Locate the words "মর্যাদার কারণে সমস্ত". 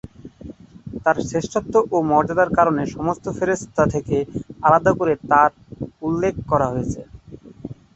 2.09-3.25